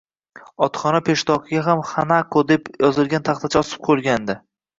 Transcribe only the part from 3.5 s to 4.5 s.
osib qo`yilgandi